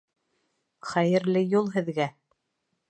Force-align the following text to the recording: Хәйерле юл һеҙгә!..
Хәйерле 0.93 1.45
юл 1.47 1.71
һеҙгә!.. 1.77 2.13